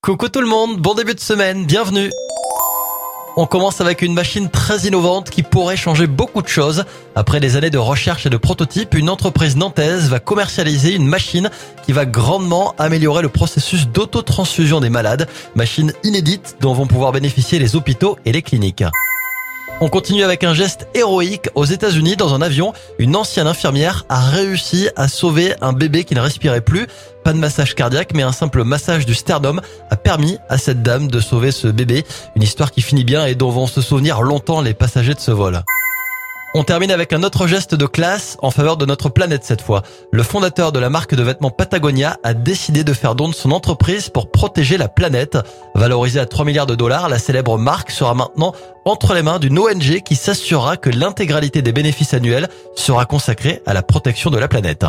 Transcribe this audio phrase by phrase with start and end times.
[0.00, 2.10] Coucou tout le monde, bon début de semaine, bienvenue
[3.40, 6.84] on commence avec une machine très innovante qui pourrait changer beaucoup de choses.
[7.14, 11.48] Après des années de recherche et de prototypes, une entreprise nantaise va commercialiser une machine
[11.84, 15.28] qui va grandement améliorer le processus d'autotransfusion des malades.
[15.54, 18.82] Machine inédite dont vont pouvoir bénéficier les hôpitaux et les cliniques.
[19.80, 21.50] On continue avec un geste héroïque.
[21.54, 26.16] Aux États-Unis, dans un avion, une ancienne infirmière a réussi à sauver un bébé qui
[26.16, 26.88] ne respirait plus.
[27.22, 31.06] Pas de massage cardiaque, mais un simple massage du sternum a permis à cette dame
[31.06, 32.04] de sauver ce bébé.
[32.34, 35.30] Une histoire qui finit bien et dont vont se souvenir longtemps les passagers de ce
[35.30, 35.62] vol.
[36.54, 39.82] On termine avec un autre geste de classe en faveur de notre planète cette fois.
[40.10, 43.50] Le fondateur de la marque de vêtements Patagonia a décidé de faire don de son
[43.50, 45.36] entreprise pour protéger la planète.
[45.74, 48.54] Valorisée à 3 milliards de dollars, la célèbre marque sera maintenant
[48.86, 53.74] entre les mains d'une ONG qui s'assurera que l'intégralité des bénéfices annuels sera consacrée à
[53.74, 54.86] la protection de la planète.